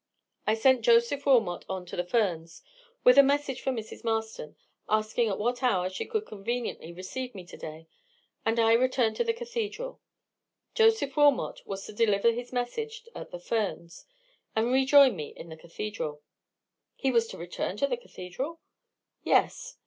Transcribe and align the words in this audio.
I 0.47 0.55
sent 0.55 0.81
Joseph 0.81 1.27
Wilmot 1.27 1.63
on 1.69 1.85
to 1.85 1.95
the 1.95 2.03
Ferns 2.03 2.63
with 3.03 3.19
a 3.19 3.21
message 3.21 3.61
for 3.61 3.69
Mrs. 3.71 4.03
Marston, 4.03 4.55
asking 4.89 5.29
at 5.29 5.37
what 5.37 5.61
hour 5.61 5.91
she 5.91 6.07
could 6.07 6.25
conveniently 6.25 6.91
receive 6.91 7.35
me 7.35 7.45
to 7.45 7.55
day; 7.55 7.87
and 8.43 8.57
I 8.59 8.73
returned 8.73 9.15
to 9.17 9.23
the 9.23 9.31
cathedral. 9.31 10.01
Joseph 10.73 11.15
Wilmot 11.15 11.61
was 11.67 11.85
to 11.85 11.93
deliver 11.93 12.31
his 12.31 12.51
message 12.51 13.03
at 13.13 13.29
the 13.29 13.37
Ferns, 13.39 14.07
and 14.55 14.71
rejoin 14.71 15.15
me 15.15 15.35
in 15.37 15.49
the 15.49 15.55
cathedral." 15.57 16.23
"He 16.95 17.11
was 17.11 17.27
to 17.27 17.37
return 17.37 17.77
to 17.77 17.85
the 17.85 17.95
cathedral?" 17.95 18.59
"Yes." 19.23 19.77